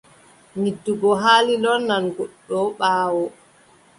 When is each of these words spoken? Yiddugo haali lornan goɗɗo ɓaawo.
Yiddugo 0.61 1.09
haali 1.23 1.53
lornan 1.63 2.03
goɗɗo 2.15 2.59
ɓaawo. 2.79 3.25